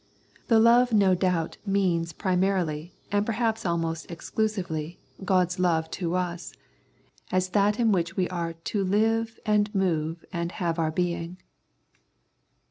The 0.47 0.57
love 0.59 0.91
no 0.91 1.13
doubt 1.13 1.57
means 1.63 2.11
primarily 2.11 2.95
and 3.11 3.23
perhaps 3.23 3.67
almost 3.67 4.09
exclusively 4.09 4.99
God's 5.23 5.59
love 5.59 5.91
to 5.91 6.15
us, 6.15 6.55
as 7.31 7.49
that 7.49 7.79
in 7.79 7.91
which 7.91 8.17
we 8.17 8.27
are 8.29 8.53
to" 8.53 8.83
live, 8.83 9.39
and 9.45 9.69
move, 9.75 10.25
and 10.33 10.53
have 10.53 10.79
our 10.79 10.89
being." 10.89 11.37